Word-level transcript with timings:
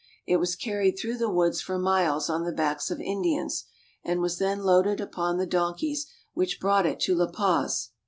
It 0.25 0.37
was 0.37 0.55
carried 0.55 0.97
through 0.97 1.19
the 1.19 1.29
woods 1.29 1.61
for 1.61 1.77
miles 1.77 2.27
on 2.27 2.43
the 2.43 2.51
backs 2.51 2.89
of 2.89 2.99
Indians, 2.99 3.65
and 4.03 4.19
was 4.19 4.39
then 4.39 4.63
loaded 4.63 4.99
upon 4.99 5.37
the 5.37 5.45
donkeys 5.45 6.07
which 6.33 6.59
brought 6.59 6.87
it 6.87 6.99
to 7.01 7.13
La 7.13 7.29
Paz. 7.29 7.91